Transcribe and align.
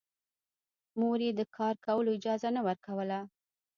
مور 0.99 1.19
يې 1.25 1.31
د 1.39 1.41
کار 1.55 1.75
کولو 1.85 2.09
اجازه 2.17 2.49
نه 2.55 2.61
ورکوله 2.67 3.19